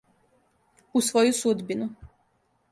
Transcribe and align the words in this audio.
У 0.99 1.03
своју 1.09 1.37
судбину. 1.43 1.91